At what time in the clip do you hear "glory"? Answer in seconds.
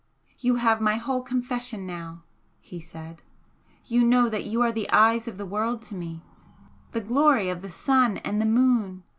7.01-7.49